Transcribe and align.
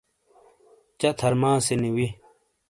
چہ 0.99 1.09
تھرماسِینی 1.19 1.89
وِی۔ 1.95 2.07